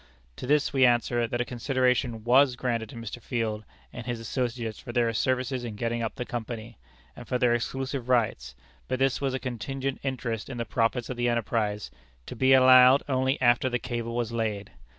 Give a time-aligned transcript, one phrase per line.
[0.37, 3.21] To this we answer, that a consideration was granted to Mr.
[3.21, 3.63] Field
[3.93, 6.79] and his associates for their services in getting up the Company,
[7.15, 8.55] and for their exclusive rights,
[8.87, 11.91] but this was a contingent interest in the profits of the enterprise,
[12.25, 14.71] to be allowed only after the cable was laid.